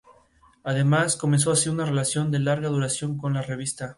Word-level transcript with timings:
Además, 0.63 1.15
comenzó 1.15 1.51
así 1.51 1.69
una 1.69 1.85
relación 1.85 2.31
de 2.31 2.39
larga 2.39 2.69
duración 2.69 3.19
con 3.19 3.33
la 3.35 3.43
revista. 3.43 3.89